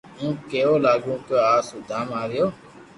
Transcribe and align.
ھون 0.19 0.33
ڪيوا 0.49 0.75
لاگيو 0.85 1.15
ڪو 1.27 1.35
او 1.49 1.59
سودام 1.69 2.07
آويو 2.21 2.47